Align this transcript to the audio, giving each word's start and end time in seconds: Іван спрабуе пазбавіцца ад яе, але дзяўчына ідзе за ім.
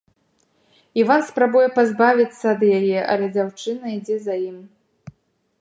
Іван 1.01 1.21
спрабуе 1.27 1.67
пазбавіцца 1.77 2.43
ад 2.55 2.61
яе, 2.79 2.99
але 3.17 3.25
дзяўчына 3.37 3.85
ідзе 4.01 4.17
за 4.25 4.35
ім. 4.49 4.57